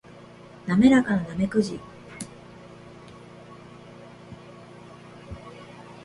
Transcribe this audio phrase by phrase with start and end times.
[0.65, 1.79] 滑らかなナメクジ